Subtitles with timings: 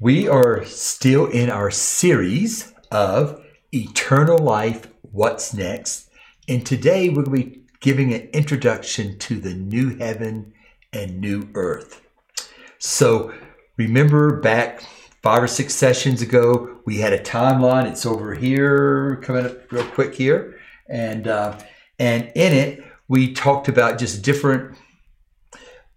[0.00, 3.40] We are still in our series of
[3.72, 6.10] Eternal Life What's Next?
[6.48, 10.52] And today we're going to be giving an introduction to the new heaven
[10.92, 12.02] and new earth.
[12.78, 13.32] So
[13.76, 14.82] remember back
[15.22, 17.86] five or six sessions ago, we had a timeline.
[17.86, 20.58] It's over here, coming up real quick here.
[20.88, 21.56] And, uh,
[22.00, 24.76] and in it, we talked about just different,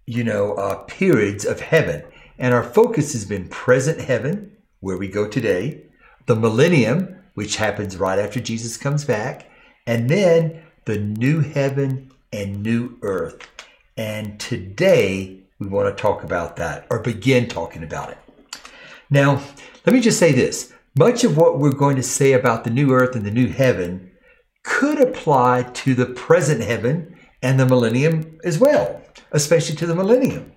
[0.06, 2.04] you know, uh, periods of heaven
[2.38, 5.84] and our focus has been present heaven, where we go today,
[6.26, 9.50] the millennium, which happens right after Jesus comes back,
[9.86, 13.48] and then the new heaven and new earth.
[13.96, 18.18] And today we want to talk about that or begin talking about it.
[19.10, 19.42] Now,
[19.86, 22.92] let me just say this much of what we're going to say about the new
[22.92, 24.12] earth and the new heaven
[24.64, 30.52] could apply to the present heaven and the millennium as well, especially to the millennium.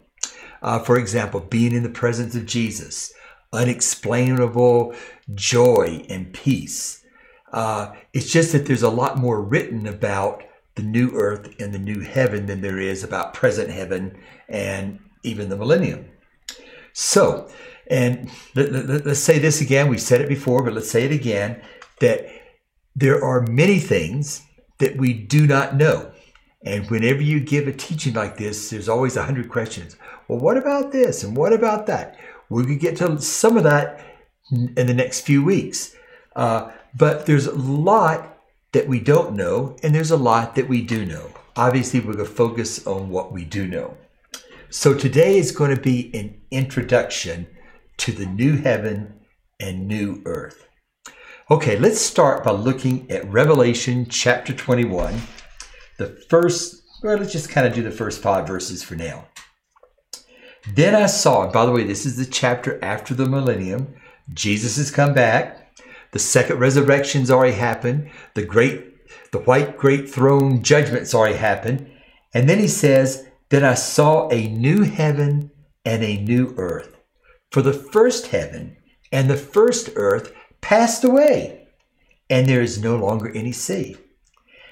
[0.62, 3.12] Uh, for example, being in the presence of Jesus,
[3.52, 4.94] unexplainable
[5.34, 7.04] joy and peace.
[7.52, 10.42] Uh, it's just that there's a lot more written about
[10.76, 14.16] the new earth and the new heaven than there is about present heaven
[14.48, 16.06] and even the millennium.
[16.92, 17.50] So,
[17.88, 19.88] and let, us let, say this again.
[19.88, 21.60] We've said it before, but let's say it again
[22.00, 22.26] that
[22.94, 24.42] there are many things
[24.78, 26.12] that we do not know.
[26.62, 29.96] And whenever you give a teaching like this, there's always a hundred questions.
[30.28, 31.24] Well, what about this?
[31.24, 32.18] And what about that?
[32.50, 34.04] We could get to some of that
[34.50, 35.96] in the next few weeks.
[36.36, 38.38] Uh, but there's a lot
[38.72, 41.30] that we don't know, and there's a lot that we do know.
[41.56, 43.96] Obviously, we're going to focus on what we do know.
[44.68, 47.48] So today is going to be an introduction
[47.98, 49.20] to the new heaven
[49.58, 50.66] and new earth.
[51.50, 55.20] Okay, let's start by looking at Revelation chapter 21.
[56.00, 59.26] The first, well, let's just kind of do the first five verses for now.
[60.72, 63.94] Then I saw, by the way, this is the chapter after the millennium.
[64.32, 65.76] Jesus has come back.
[66.12, 68.10] The second resurrection's already happened.
[68.32, 71.90] The great, the white great throne judgment's already happened.
[72.32, 75.50] And then he says, Then I saw a new heaven
[75.84, 76.96] and a new earth.
[77.52, 78.78] For the first heaven
[79.12, 80.32] and the first earth
[80.62, 81.68] passed away,
[82.30, 83.98] and there is no longer any sea.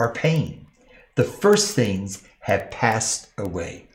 [0.00, 0.66] or pain.
[1.14, 3.86] The first things have passed away.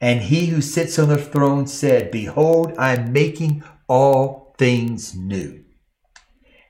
[0.00, 5.64] And he who sits on the throne said, Behold, I am making all things new.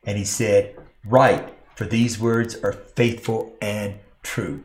[0.05, 4.63] And he said, Write, for these words are faithful and true.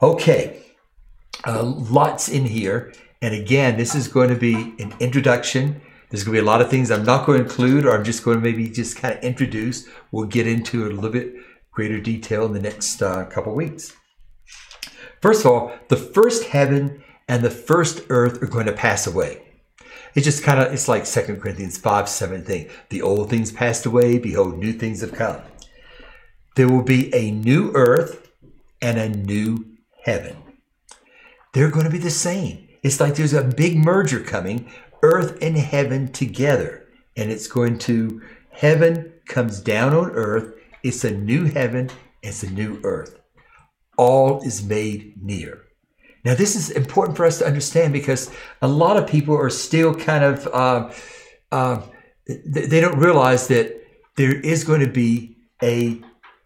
[0.00, 0.62] Okay,
[1.44, 2.92] uh, lots in here.
[3.20, 5.80] And again, this is going to be an introduction.
[6.10, 8.04] There's going to be a lot of things I'm not going to include, or I'm
[8.04, 9.88] just going to maybe just kind of introduce.
[10.10, 11.34] We'll get into it a little bit
[11.72, 13.92] greater detail in the next uh, couple weeks.
[15.20, 19.42] First of all, the first heaven and the first earth are going to pass away.
[20.14, 22.68] It's just kind of, it's like 2 Corinthians 5 7 thing.
[22.90, 25.40] The old things passed away, behold, new things have come.
[26.54, 28.30] There will be a new earth
[28.82, 30.36] and a new heaven.
[31.54, 32.68] They're going to be the same.
[32.82, 34.70] It's like there's a big merger coming,
[35.02, 36.88] earth and heaven together.
[37.16, 40.54] And it's going to, heaven comes down on earth.
[40.82, 41.90] It's a new heaven,
[42.22, 43.20] it's a new earth.
[43.96, 45.62] All is made near.
[46.24, 48.30] Now, this is important for us to understand because
[48.62, 50.92] a lot of people are still kind of, uh,
[51.50, 51.82] uh,
[52.26, 53.82] they don't realize that
[54.16, 56.00] there is going to be a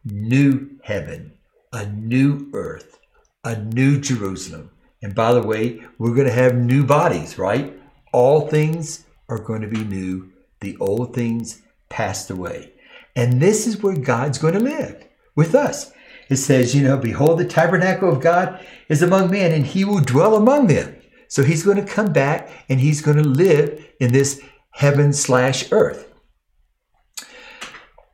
[0.04, 1.32] new heaven,
[1.72, 2.98] a new earth,
[3.44, 4.70] a new Jerusalem.
[5.02, 7.78] And by the way, we're going to have new bodies, right?
[8.12, 10.32] All things are going to be new.
[10.60, 12.72] The old things passed away.
[13.16, 15.04] And this is where God's going to live
[15.34, 15.92] with us
[16.28, 20.00] it says, you know, behold, the tabernacle of God is among men, and he will
[20.00, 20.96] dwell among them.
[21.28, 24.40] So he's going to come back and he's going to live in this
[24.70, 26.12] heaven slash earth.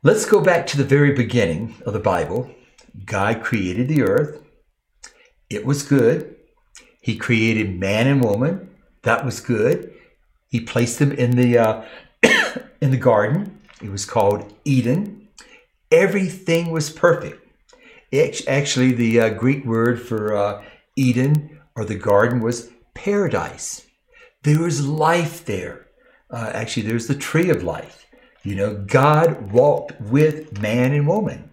[0.01, 2.49] Let's go back to the very beginning of the Bible.
[3.05, 4.43] God created the earth.
[5.49, 6.35] It was good.
[7.01, 8.69] He created man and woman.
[9.03, 9.93] That was good.
[10.49, 11.85] He placed them in the uh,
[12.81, 13.59] in the garden.
[13.83, 15.27] It was called Eden.
[15.91, 17.45] Everything was perfect.
[18.47, 20.63] Actually, the uh, Greek word for uh,
[20.95, 23.85] Eden or the garden was paradise.
[24.43, 25.87] There was life there.
[26.29, 28.05] Uh, actually, there's the tree of life.
[28.43, 31.49] You know, God walked with man and woman,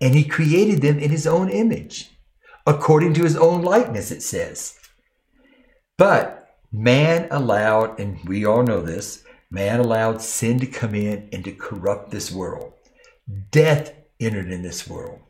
[0.00, 2.10] and He created them in His own image,
[2.66, 4.78] according to His own likeness, it says.
[5.96, 11.44] But man allowed, and we all know this, man allowed sin to come in and
[11.44, 12.72] to corrupt this world.
[13.50, 15.20] Death entered in this world.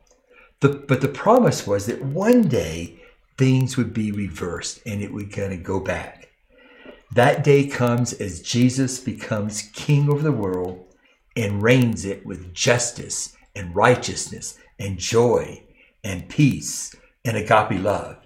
[0.61, 3.01] The, but the promise was that one day
[3.37, 6.29] things would be reversed and it would kind of go back.
[7.13, 10.87] That day comes as Jesus becomes king over the world
[11.37, 15.65] and reigns it with justice and righteousness and joy
[16.05, 18.19] and peace and agape love.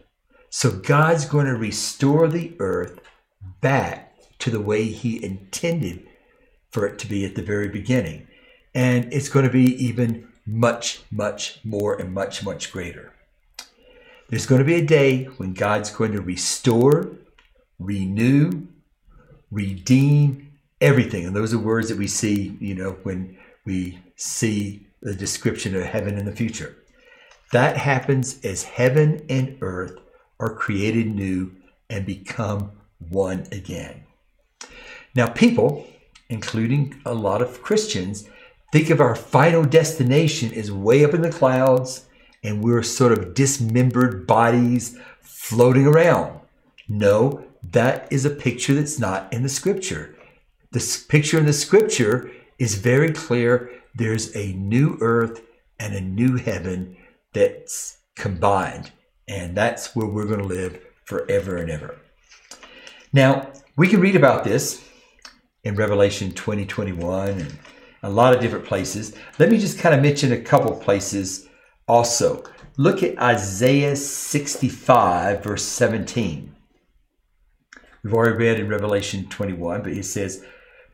[0.50, 3.00] So God's going to restore the earth
[3.60, 4.06] back
[4.46, 6.06] to the way He intended
[6.70, 8.28] for it to be at the very beginning.
[8.76, 13.12] And it's going to be even much, much more and much, much greater.
[14.28, 17.10] There's going to be a day when God's going to restore,
[17.81, 18.69] renew,
[19.50, 21.26] redeem everything.
[21.26, 25.82] And those are words that we see, you know, when we see the description of
[25.82, 26.76] heaven in the future.
[27.50, 29.98] That happens as heaven and earth
[30.38, 31.50] are created new
[31.90, 32.70] and become
[33.08, 34.06] one again.
[35.17, 35.87] Now, people,
[36.29, 38.29] including a lot of Christians,
[38.71, 42.07] think of our final destination as way up in the clouds
[42.45, 46.39] and we're sort of dismembered bodies floating around.
[46.87, 50.15] No, that is a picture that's not in the scripture.
[50.71, 53.71] The picture in the scripture is very clear.
[53.95, 55.43] There's a new earth
[55.81, 56.97] and a new heaven
[57.33, 58.93] that's combined,
[59.27, 61.97] and that's where we're going to live forever and ever.
[63.13, 64.87] Now, we can read about this
[65.67, 67.59] in Revelation 2021 and
[68.05, 69.17] a lot of different places.
[69.41, 71.49] Let me just kind of mention a couple places
[71.89, 72.45] also.
[72.77, 76.55] Look at Isaiah 65, verse 17.
[78.05, 80.45] We've already read in Revelation 21, but it says,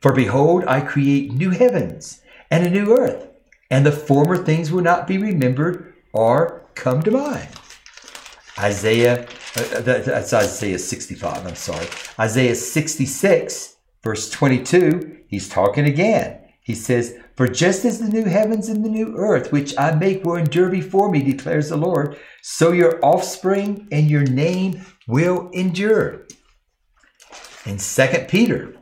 [0.00, 3.28] For behold, I create new heavens and a new earth,
[3.70, 7.50] and the former things will not be remembered or come to mind.
[8.58, 11.88] Isaiah, uh, that's Isaiah 65, I'm sorry.
[12.18, 16.38] Isaiah 66, verse 22, he's talking again.
[16.62, 20.24] He says, For just as the new heavens and the new earth, which I make,
[20.24, 26.26] will endure before me, declares the Lord, so your offspring and your name will endure.
[27.66, 28.76] In 2 Peter,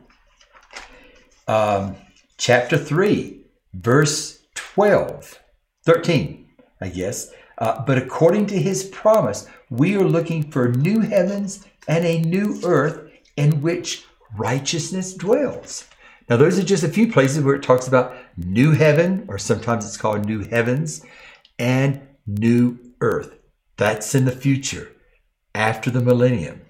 [1.47, 1.95] um,
[2.37, 5.39] chapter 3, verse 12,
[5.85, 6.47] 13,
[6.81, 7.31] I guess.
[7.57, 12.59] Uh, but according to his promise, we are looking for new heavens and a new
[12.63, 14.05] earth in which
[14.37, 15.87] righteousness dwells.
[16.29, 19.85] Now, those are just a few places where it talks about new heaven, or sometimes
[19.85, 21.05] it's called new heavens,
[21.59, 23.35] and new earth.
[23.77, 24.91] That's in the future,
[25.53, 26.61] after the millennium.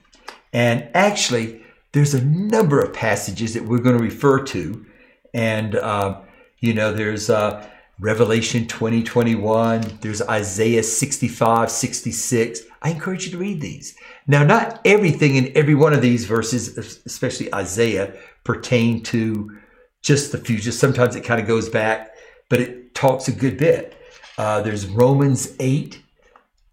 [0.54, 1.62] And actually,
[1.92, 4.86] there's a number of passages that we're going to refer to.
[5.34, 6.22] And, uh,
[6.60, 7.68] you know, there's uh,
[8.00, 12.62] Revelation 20, 21, there's Isaiah 65, 66.
[12.82, 13.96] I encourage you to read these.
[14.26, 18.14] Now, not everything in every one of these verses, especially Isaiah,
[18.44, 19.60] pertain to
[20.02, 20.72] just the future.
[20.72, 22.16] Sometimes it kind of goes back,
[22.50, 23.96] but it talks a good bit.
[24.38, 26.02] Uh, there's Romans 8,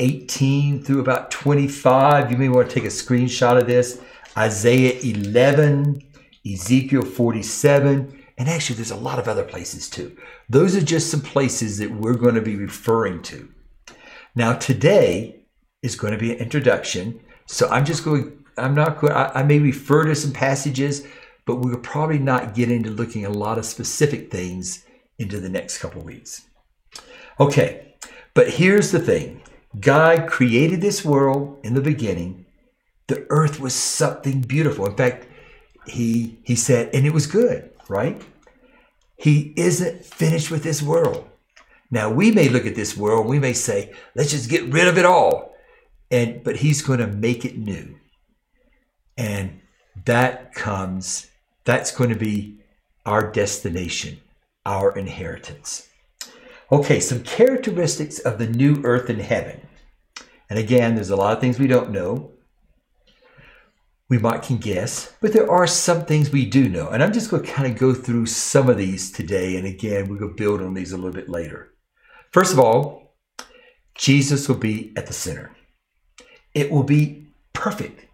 [0.00, 2.30] 18 through about 25.
[2.30, 4.00] You may want to take a screenshot of this.
[4.36, 6.00] Isaiah 11,
[6.50, 10.16] Ezekiel 47, and actually there's a lot of other places too.
[10.48, 13.48] Those are just some places that we're going to be referring to.
[14.34, 15.37] Now, today
[15.82, 17.20] is going to be an introduction.
[17.46, 21.06] So I'm just going, I'm not going, I, may refer to some passages
[21.48, 24.84] but we'll probably not get into looking a lot of specific things
[25.18, 26.42] into the next couple weeks.
[27.40, 27.94] Okay,
[28.34, 29.40] but here's the thing
[29.80, 32.44] God created this world in the beginning.
[33.06, 34.84] The earth was something beautiful.
[34.84, 35.26] In fact,
[35.86, 38.20] he, he said, and it was good, right?
[39.16, 41.26] He isn't finished with this world.
[41.90, 44.98] Now we may look at this world, we may say, let's just get rid of
[44.98, 45.54] it all.
[46.10, 47.96] And but he's going to make it new.
[49.16, 49.60] And
[50.04, 51.28] that comes
[51.64, 52.58] that's going to be
[53.04, 54.18] our destination,
[54.64, 55.88] our inheritance.
[56.72, 59.66] Okay, some characteristics of the new earth and heaven.
[60.48, 62.32] And again, there's a lot of things we don't know.
[64.08, 66.88] We might can guess, but there are some things we do know.
[66.88, 69.56] And I'm just going to kind of go through some of these today.
[69.56, 71.74] And again, we're going to build on these a little bit later.
[72.32, 73.14] First of all,
[73.94, 75.54] Jesus will be at the center.
[76.58, 78.04] It will be perfect.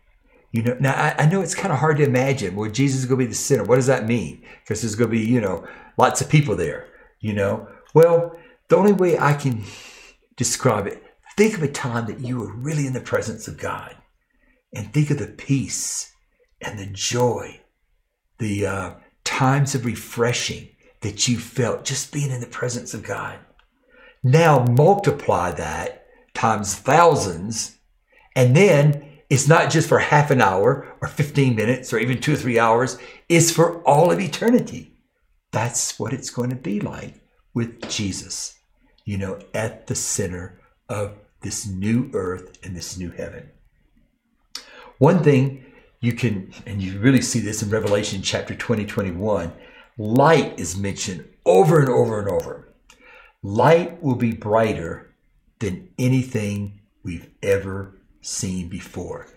[0.53, 2.55] You know, now I, I know it's kind of hard to imagine.
[2.55, 3.65] Well, Jesus is going to be the center.
[3.65, 4.45] What does that mean?
[4.63, 6.87] Because there's going to be, you know, lots of people there.
[7.21, 8.37] You know, well,
[8.69, 9.65] the only way I can
[10.37, 11.03] describe it,
[11.37, 13.97] think of a time that you were really in the presence of God,
[14.75, 16.13] and think of the peace
[16.61, 17.61] and the joy,
[18.39, 20.69] the uh, times of refreshing
[21.01, 23.39] that you felt just being in the presence of God.
[24.23, 27.74] Now multiply that times thousands,
[28.35, 32.35] and then it's not just for half an hour or 15 minutes or even two
[32.35, 32.99] or three hours,
[33.29, 34.93] it's for all of eternity.
[35.50, 37.21] That's what it's going to be like
[37.55, 38.59] with Jesus,
[39.05, 43.50] you know, at the center of this new earth and this new heaven.
[44.99, 45.64] One thing
[46.00, 49.53] you can, and you really see this in Revelation chapter 20, 21,
[49.97, 52.75] light is mentioned over and over and over.
[53.43, 55.14] Light will be brighter
[55.61, 59.28] than anything we've ever seen before.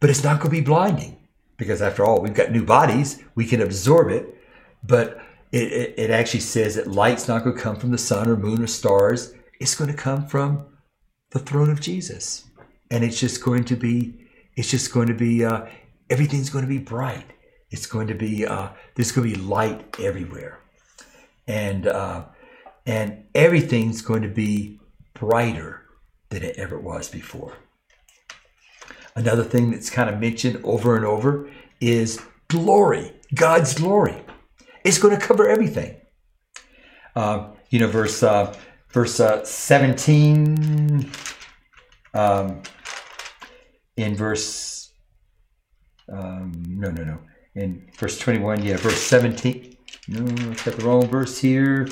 [0.00, 1.16] But it's not going to be blinding
[1.56, 4.34] because, after all, we've got new bodies, we can absorb it.
[4.82, 5.20] But
[5.52, 8.36] it, it, it actually says that light's not going to come from the sun or
[8.36, 10.66] moon or stars, it's going to come from
[11.30, 12.44] the throne of Jesus.
[12.90, 15.66] And it's just going to be, it's just going to be, uh,
[16.08, 17.26] everything's going to be bright.
[17.70, 20.58] It's going to be, uh, there's going to be light everywhere.
[21.46, 22.24] And, uh,
[22.86, 24.80] and everything's going to be
[25.14, 25.82] brighter
[26.30, 27.54] than it ever was before.
[29.20, 31.46] Another thing that's kind of mentioned over and over
[31.78, 34.16] is glory, God's glory.
[34.82, 36.00] It's going to cover everything.
[37.14, 38.56] Uh, you know, verse uh,
[38.88, 41.10] verse uh, 17,
[42.14, 42.62] um,
[43.98, 44.90] in verse,
[46.10, 47.18] um, no, no, no,
[47.54, 49.76] in verse 21, yeah, verse 17.
[50.08, 51.86] No, I got the wrong verse here.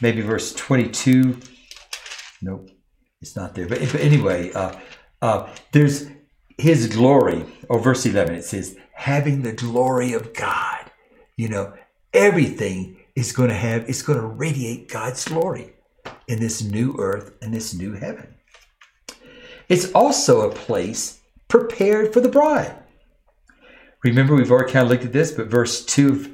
[0.00, 1.38] Maybe verse 22.
[2.40, 2.70] Nope,
[3.20, 3.68] it's not there.
[3.68, 4.74] But, but anyway, uh,
[5.20, 6.06] uh, there's
[6.62, 7.44] his glory.
[7.68, 10.90] Or oh, verse 11, it says, having the glory of God.
[11.36, 11.72] You know,
[12.14, 15.72] everything is going to have, it's going to radiate God's glory
[16.28, 18.34] in this new earth and this new heaven.
[19.68, 22.76] It's also a place prepared for the bride.
[24.04, 26.30] Remember, we've already kind of looked at this, but verse 2 of,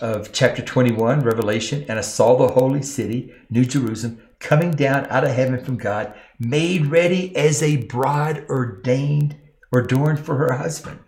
[0.00, 5.24] of chapter 21, Revelation, and I saw the holy city, New Jerusalem, coming down out
[5.24, 9.36] of heaven from God, made ready as a bride ordained
[9.72, 11.00] or adorned for her husband.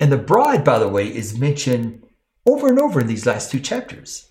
[0.00, 2.02] And the bride, by the way, is mentioned
[2.46, 4.30] over and over in these last two chapters.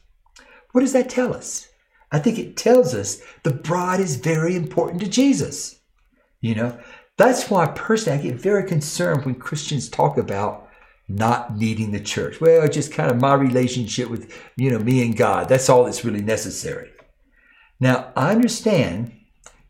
[0.72, 1.70] What does that tell us?
[2.12, 5.80] I think it tells us the bride is very important to Jesus.
[6.42, 6.80] You know,
[7.18, 10.70] that's why personally I get very concerned when Christians talk about
[11.08, 12.42] not needing the church.
[12.42, 15.50] Well, just kind of my relationship with, you know, me and God.
[15.50, 16.92] That's all that's really necessary.
[17.80, 19.14] Now, I understand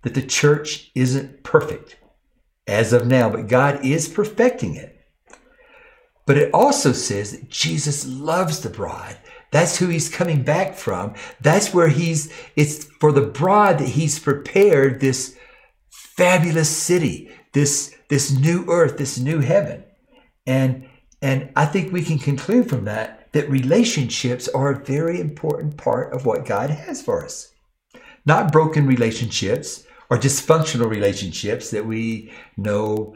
[0.03, 1.98] that the church isn't perfect
[2.67, 4.91] as of now, but God is perfecting it.
[6.25, 9.17] But it also says that Jesus loves the bride
[9.55, 11.13] that's who he's coming back from.
[11.39, 15.38] That's where he's, it's for the bride that he's prepared this
[15.89, 19.86] fabulous city, this, this new earth, this new heaven.
[20.45, 20.89] And,
[21.22, 26.13] and I think we can conclude from that that relationships are a very important part
[26.13, 27.50] of what God has for us.
[28.25, 33.15] Not broken relationships or dysfunctional relationships that we know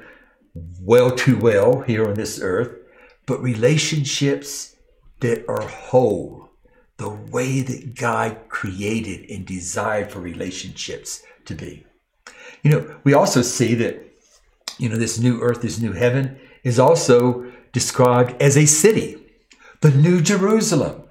[0.81, 2.75] well too well here on this earth,
[3.25, 4.75] but relationships
[5.19, 6.49] that are whole,
[6.97, 11.85] the way that God created and desired for relationships to be.
[12.63, 14.03] You know, we also see that,
[14.77, 19.17] you know, this new earth, this new heaven is also described as a city,
[19.81, 21.03] the New Jerusalem,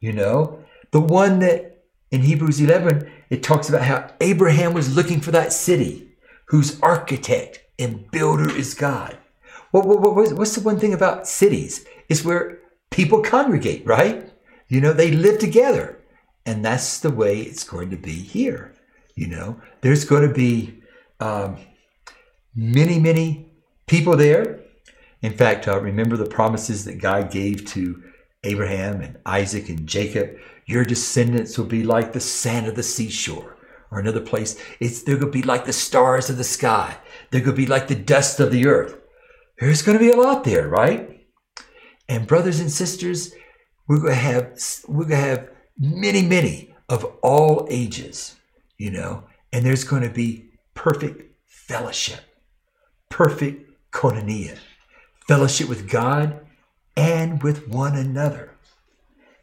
[0.00, 1.73] you know, the one that
[2.10, 6.12] in Hebrews 11, it talks about how Abraham was looking for that city
[6.46, 9.18] whose architect and builder is God.
[9.70, 11.84] What, what, what, what's the one thing about cities?
[12.08, 14.30] It's where people congregate, right?
[14.68, 16.00] You know, they live together.
[16.46, 18.74] And that's the way it's going to be here.
[19.14, 20.82] You know, there's going to be
[21.20, 21.56] um,
[22.54, 23.50] many, many
[23.86, 24.60] people there.
[25.22, 28.02] In fact, uh, remember the promises that God gave to
[28.44, 30.36] Abraham and Isaac and Jacob.
[30.66, 33.56] Your descendants will be like the sand of the seashore.
[33.90, 36.96] Or another place, it's they're to be like the stars of the sky.
[37.30, 38.98] They're to be like the dust of the earth.
[39.60, 41.26] There's going to be a lot there, right?
[42.08, 43.32] And brothers and sisters,
[43.86, 48.36] we're going to have we're to have many, many of all ages,
[48.78, 52.20] you know, and there's going to be perfect fellowship,
[53.10, 54.58] perfect koinonia,
[55.28, 56.44] fellowship with God
[56.96, 58.53] and with one another.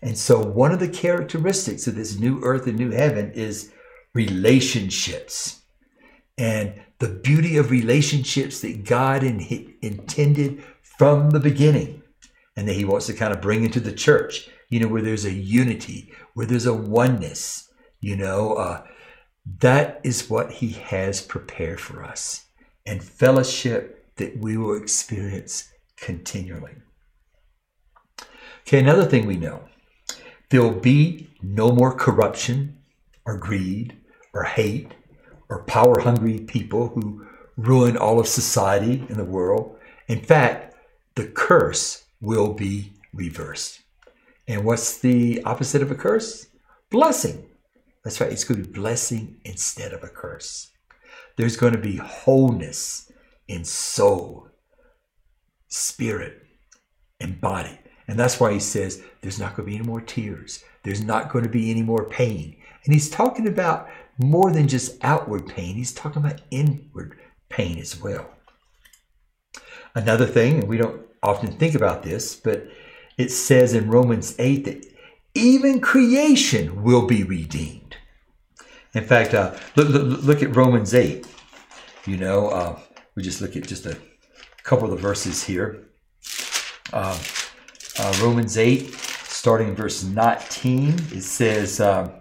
[0.01, 3.71] And so, one of the characteristics of this new earth and new heaven is
[4.13, 5.61] relationships.
[6.37, 12.01] And the beauty of relationships that God in, intended from the beginning
[12.55, 15.25] and that he wants to kind of bring into the church, you know, where there's
[15.25, 18.83] a unity, where there's a oneness, you know, uh,
[19.59, 22.45] that is what he has prepared for us
[22.85, 26.75] and fellowship that we will experience continually.
[28.61, 29.61] Okay, another thing we know
[30.51, 32.77] there'll be no more corruption
[33.25, 33.97] or greed
[34.33, 34.91] or hate
[35.49, 37.25] or power hungry people who
[37.57, 39.77] ruin all of society in the world.
[40.07, 40.75] In fact,
[41.15, 43.81] the curse will be reversed.
[44.47, 46.47] And what's the opposite of a curse?
[46.89, 47.45] Blessing.
[48.03, 50.71] That's right, it's going to be blessing instead of a curse.
[51.37, 53.11] There's going to be wholeness
[53.47, 54.49] in soul,
[55.67, 56.41] spirit,
[57.19, 57.80] and body.
[58.07, 60.63] And that's why he says there's not going to be any more tears.
[60.83, 62.55] There's not going to be any more pain.
[62.83, 67.17] And he's talking about more than just outward pain, he's talking about inward
[67.49, 68.29] pain as well.
[69.95, 72.67] Another thing, and we don't often think about this, but
[73.17, 74.85] it says in Romans 8 that
[75.33, 77.97] even creation will be redeemed.
[78.93, 81.25] In fact, uh, look, look, look, at Romans 8.
[82.05, 82.79] You know, uh,
[83.15, 83.97] we just look at just a
[84.63, 85.87] couple of the verses here.
[86.91, 87.17] Uh,
[87.99, 92.11] uh Romans 8, starting in verse 19, it says, um,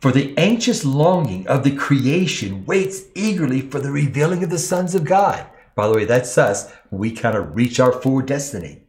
[0.00, 4.94] For the anxious longing of the creation waits eagerly for the revealing of the sons
[4.94, 5.46] of God.
[5.74, 6.72] By the way, that's us.
[6.90, 8.82] We kind of reach our full destiny.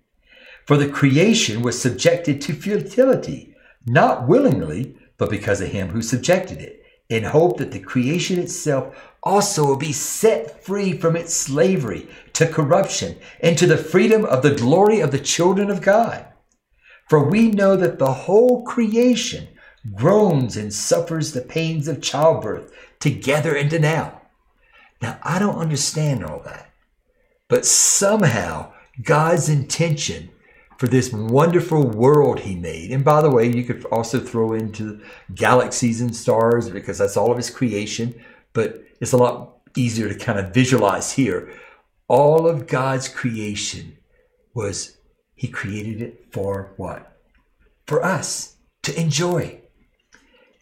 [0.65, 3.55] For the creation was subjected to futility,
[3.86, 8.96] not willingly, but because of him who subjected it, in hope that the creation itself
[9.24, 14.42] also will be set free from its slavery to corruption and to the freedom of
[14.42, 16.25] the glory of the children of God.
[17.10, 19.48] For we know that the whole creation
[19.96, 24.22] groans and suffers the pains of childbirth together into now.
[25.01, 26.72] Now, I don't understand all that,
[27.48, 28.74] but somehow
[29.04, 30.30] God's intention
[30.78, 32.92] for this wonderful world he made.
[32.92, 35.01] And by the way, you could also throw into
[35.34, 38.20] galaxies and stars because that's all of his creation,
[38.53, 41.53] but it's a lot easier to kind of visualize here.
[42.08, 43.98] All of God's creation
[44.53, 44.98] was,
[45.36, 47.17] he created it for what?
[47.88, 49.62] For us to enjoy.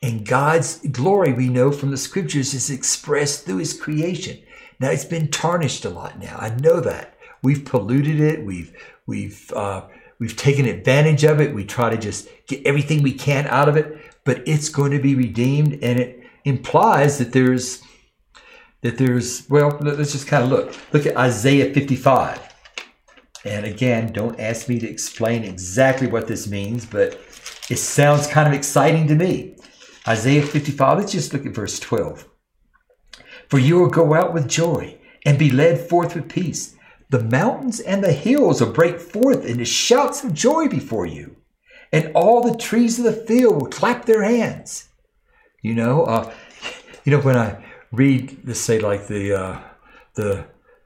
[0.01, 4.39] And God's glory, we know from the scriptures, is expressed through his creation.
[4.79, 6.37] Now it's been tarnished a lot now.
[6.39, 7.17] I know that.
[7.41, 8.45] We've polluted it.
[8.45, 8.73] We've,
[9.05, 9.87] we've, uh,
[10.19, 11.55] We've taken advantage of it.
[11.55, 14.99] We try to just get everything we can out of it, but it's going to
[14.99, 17.82] be redeemed, and it implies that there's
[18.82, 19.78] that there's well.
[19.82, 20.93] Let's just kind of look.
[20.93, 22.54] Look at Isaiah 55,
[23.45, 27.19] and again, don't ask me to explain exactly what this means, but
[27.69, 29.56] it sounds kind of exciting to me.
[30.08, 30.97] Isaiah 55.
[30.97, 32.28] Let's just look at verse 12.
[33.47, 36.75] For you will go out with joy and be led forth with peace.
[37.10, 41.38] The mountains and the hills will break forth into shouts of joy before you,
[41.91, 44.88] and all the trees of the field will clap their hands.
[45.61, 46.33] You know, uh,
[47.03, 49.59] you know when I read, let's say, like the uh,
[50.15, 50.45] the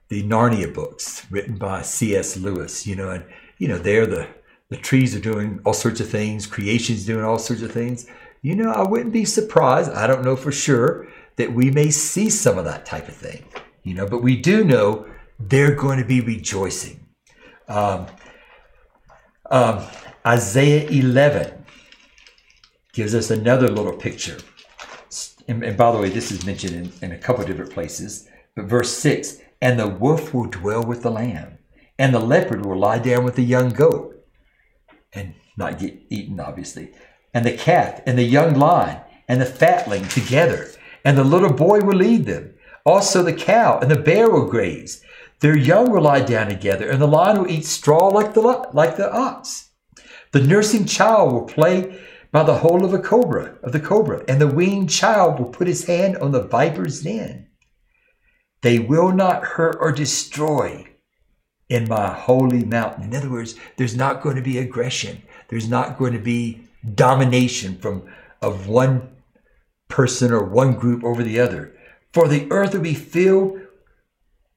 [0.09, 2.37] the Narnia books written by C.S.
[2.37, 2.87] Lewis.
[2.87, 3.25] You know, and
[3.57, 4.27] you know there the
[4.69, 8.07] the trees are doing all sorts of things, creation's doing all sorts of things.
[8.41, 9.91] You know, I wouldn't be surprised.
[9.91, 13.45] I don't know for sure that we may see some of that type of thing.
[13.83, 15.05] You know, but we do know
[15.39, 17.05] they're going to be rejoicing.
[17.67, 18.07] Um,
[19.49, 19.85] um,
[20.25, 21.65] Isaiah 11
[22.93, 24.37] gives us another little picture.
[25.47, 28.29] And, and by the way, this is mentioned in, in a couple different places.
[28.55, 31.57] But verse 6 And the wolf will dwell with the lamb,
[31.97, 34.25] and the leopard will lie down with the young goat,
[35.13, 36.91] and not get eaten, obviously.
[37.33, 40.69] And the calf, and the young lion, and the fatling together,
[41.03, 42.53] and the little boy will lead them.
[42.85, 45.01] Also the cow and the bear will graze,
[45.39, 48.41] their young will lie down together, and the lion will eat straw like the,
[48.73, 49.69] like the ox.
[50.31, 51.99] The nursing child will play
[52.33, 55.67] by the hole of a cobra, of the cobra, and the weaned child will put
[55.67, 57.47] his hand on the viper's den.
[58.63, 60.87] They will not hurt or destroy
[61.69, 63.03] in my holy mountain.
[63.03, 65.21] In other words, there's not going to be aggression.
[65.49, 66.63] There's not going to be
[66.95, 68.09] domination from
[68.41, 69.09] of one
[69.87, 71.77] person or one group over the other.
[72.13, 73.59] For the earth will be filled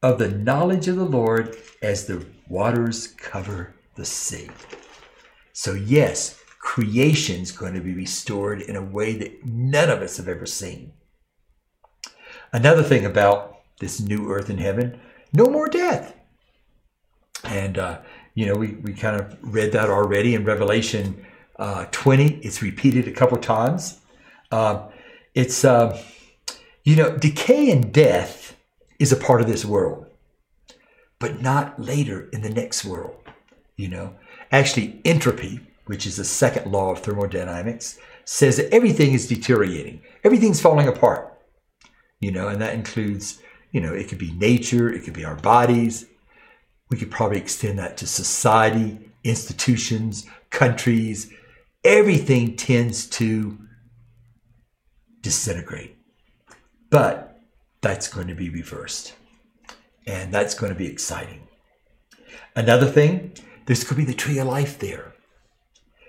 [0.03, 4.49] of the knowledge of the Lord as the waters cover the sea.
[5.53, 10.27] So, yes, creation's going to be restored in a way that none of us have
[10.27, 10.93] ever seen.
[12.53, 14.99] Another thing about this new earth and heaven
[15.33, 16.17] no more death.
[17.45, 18.01] And, uh,
[18.35, 21.25] you know, we, we kind of read that already in Revelation
[21.57, 22.41] uh, 20.
[22.43, 24.01] It's repeated a couple times.
[24.51, 24.89] Uh,
[25.35, 28.57] it's, you know, decay and death
[28.99, 30.07] is a part of this world,
[31.21, 33.23] but not later in the next world.
[33.77, 34.15] You know,
[34.51, 40.61] actually, entropy, which is the second law of thermodynamics, says that everything is deteriorating, everything's
[40.61, 41.33] falling apart.
[42.21, 43.41] You know, and that includes,
[43.73, 46.07] you know, it could be nature, it could be our bodies.
[46.91, 51.33] We could probably extend that to society, institutions, countries,
[51.85, 53.59] everything tends to
[55.21, 55.97] disintegrate.
[56.91, 57.41] But
[57.81, 59.15] that's going to be reversed.
[60.07, 61.49] And that's going to be exciting.
[62.55, 63.33] Another thing,
[63.67, 65.16] going to be the tree of life there.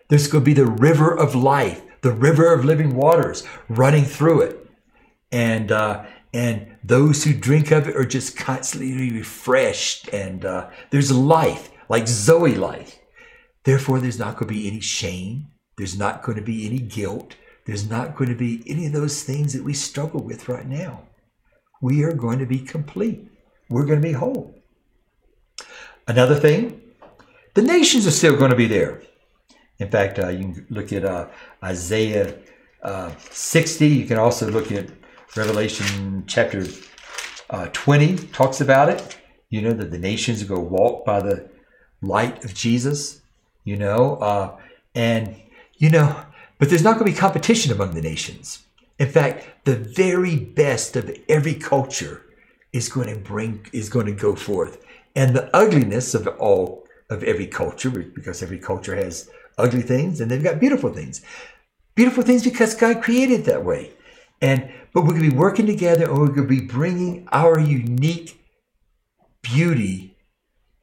[0.09, 4.41] There's going to be the river of life, the river of living waters running through
[4.41, 4.69] it.
[5.31, 10.07] And, uh, and those who drink of it are just constantly refreshed.
[10.13, 12.99] And uh, there's life, like Zoe life.
[13.63, 15.47] Therefore, there's not going to be any shame.
[15.77, 17.35] There's not going to be any guilt.
[17.65, 21.03] There's not going to be any of those things that we struggle with right now.
[21.81, 23.29] We are going to be complete.
[23.69, 24.55] We're going to be whole.
[26.07, 26.81] Another thing,
[27.53, 29.01] the nations are still going to be there.
[29.79, 31.27] In fact, uh, you can look at uh,
[31.63, 32.35] Isaiah
[32.83, 33.87] uh, 60.
[33.87, 34.89] You can also look at
[35.35, 36.65] Revelation chapter
[37.49, 39.17] uh, 20, talks about it.
[39.49, 41.49] You know, that the nations go walk by the
[42.01, 43.21] light of Jesus,
[43.63, 44.57] you know, uh,
[44.93, 45.35] and,
[45.77, 46.23] you know,
[46.59, 48.65] but there's not going to be competition among the nations.
[48.99, 52.23] In fact, the very best of every culture
[52.73, 54.83] is going to bring, is going to go forth.
[55.15, 60.29] And the ugliness of all, of every culture, because every culture has ugly things and
[60.29, 61.21] they've got beautiful things.
[61.95, 63.91] Beautiful things because God created that way.
[64.41, 67.59] And but we're going to be working together and we're going to be bringing our
[67.59, 68.39] unique
[69.41, 70.15] beauty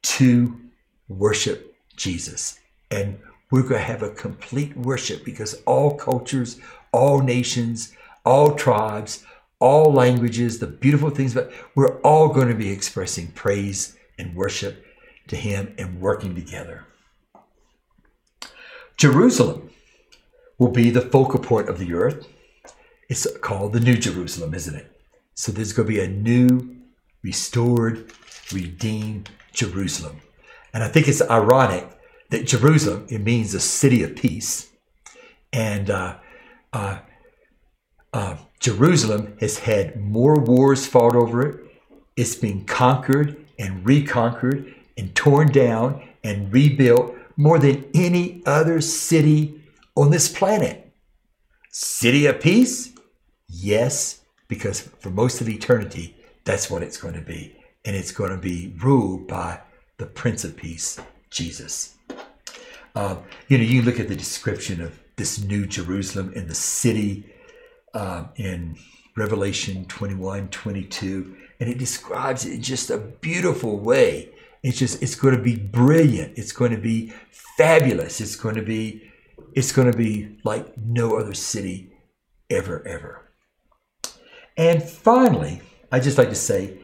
[0.03, 0.59] to
[1.07, 2.59] worship Jesus.
[2.91, 3.19] And
[3.51, 6.59] we're going to have a complete worship because all cultures,
[6.91, 7.93] all nations,
[8.25, 9.23] all tribes,
[9.59, 14.85] all languages, the beautiful things, but we're all going to be expressing praise and worship
[15.27, 16.85] to Him and working together.
[18.97, 19.69] Jerusalem
[20.57, 22.27] will be the focal point of the earth.
[23.09, 24.91] It's called the New Jerusalem, isn't it?
[25.33, 26.77] So there's going to be a new,
[27.23, 28.11] restored,
[28.53, 30.21] redeemed Jerusalem.
[30.73, 31.89] And I think it's ironic
[32.29, 34.69] that Jerusalem, it means a city of peace.
[35.51, 36.17] And uh,
[36.73, 36.99] uh,
[38.13, 41.65] uh, Jerusalem has had more wars fought over it.
[42.15, 49.61] It's been conquered and reconquered and torn down and rebuilt more than any other city
[49.95, 50.93] on this planet.
[51.71, 52.93] City of peace?
[53.47, 57.55] Yes, because for most of eternity, that's what it's going to be.
[57.83, 59.59] And it's going to be ruled by
[59.97, 61.95] the Prince of Peace, Jesus.
[62.95, 67.33] Um, you know, you look at the description of this new Jerusalem and the city
[67.93, 68.77] um, in
[69.17, 74.29] Revelation 21, 22, and it describes it in just a beautiful way.
[74.65, 76.39] It's just, it's going to be brilliant.
[76.39, 77.13] It's going to be
[77.55, 78.19] fabulous.
[78.19, 79.11] It's going to be,
[79.53, 81.93] it's going to be like no other city
[82.49, 83.31] ever, ever.
[84.57, 86.79] And finally, I just like to say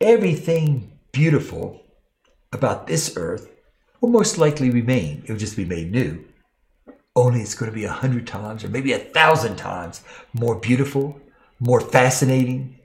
[0.00, 1.82] everything beautiful
[2.50, 3.50] about this earth
[4.00, 5.22] will most likely remain.
[5.26, 6.24] It will just be made new.
[7.14, 11.20] Only it's going to be a hundred times or maybe a thousand times more beautiful,
[11.60, 12.78] more fascinating,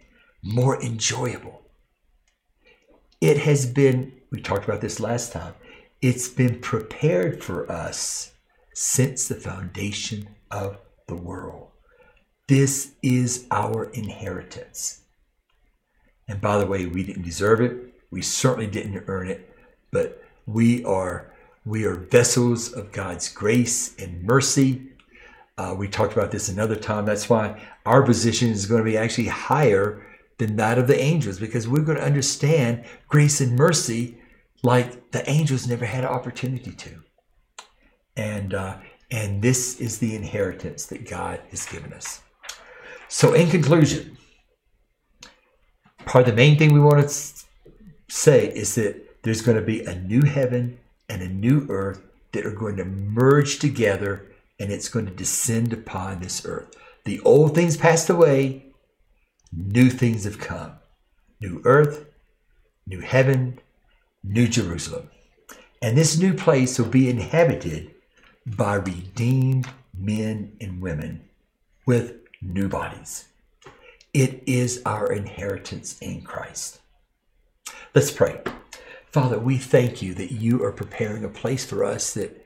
[0.44, 1.62] more enjoyable.
[3.22, 5.54] It has been, we talked about this last time,
[6.02, 8.34] it's been prepared for us
[8.74, 11.68] since the foundation of the world.
[12.48, 15.02] This is our inheritance.
[16.28, 17.94] And by the way, we didn't deserve it.
[18.10, 19.50] We certainly didn't earn it,
[19.92, 21.32] but we are
[21.66, 24.90] we are vessels of God's grace and mercy.
[25.58, 27.06] Uh, we talked about this another time.
[27.06, 30.06] That's why our position is going to be actually higher
[30.40, 34.18] than that of the angels because we're going to understand grace and mercy
[34.64, 37.04] like the angels never had an opportunity to.
[38.16, 38.78] And uh,
[39.12, 42.22] and this is the inheritance that God has given us.
[43.10, 44.18] So, in conclusion,
[46.06, 47.44] part of the main thing we want to
[48.10, 52.46] say is that there's going to be a new heaven and a new earth that
[52.46, 56.76] are going to merge together and it's going to descend upon this earth.
[57.06, 58.74] The old things passed away,
[59.52, 60.74] new things have come.
[61.40, 62.06] New earth,
[62.88, 63.60] new heaven,
[64.24, 65.10] new Jerusalem.
[65.82, 67.94] And this new place will be inhabited
[68.46, 71.30] by redeemed men and women
[71.86, 73.26] with new bodies.
[74.14, 76.80] It is our inheritance in Christ.
[77.96, 78.42] Let's pray.
[79.12, 82.46] Father, we thank you that you are preparing a place for us that,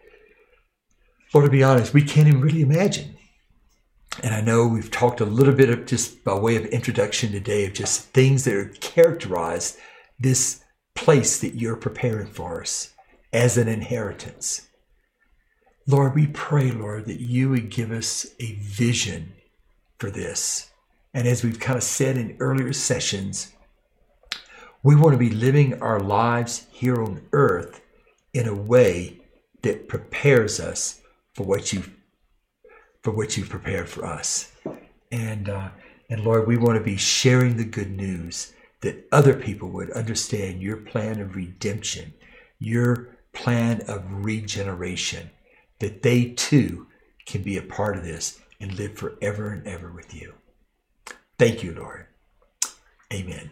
[1.34, 3.18] Lord, to be honest, we can't even really imagine.
[4.24, 7.66] And I know we've talked a little bit of just by way of introduction today
[7.66, 9.78] of just things that are characterized
[10.20, 10.64] this
[10.98, 12.94] place that you're preparing for us
[13.32, 14.68] as an inheritance.
[15.86, 19.34] Lord, we pray, Lord, that you would give us a vision
[20.00, 20.70] for this.
[21.14, 23.54] And as we've kind of said in earlier sessions,
[24.84, 27.82] we want to be living our lives here on earth
[28.34, 29.22] in a way
[29.62, 31.02] that prepares us
[31.34, 31.92] for what you've
[33.04, 34.52] for what you've prepared for us.
[35.12, 35.70] And uh,
[36.10, 40.62] and Lord, we want to be sharing the good news that other people would understand
[40.62, 42.14] your plan of redemption,
[42.60, 45.30] your plan of regeneration,
[45.80, 46.88] that they too
[47.26, 50.34] can be a part of this and live forever and ever with you.
[51.38, 52.08] Thank you, Lord.
[53.14, 53.52] Amen.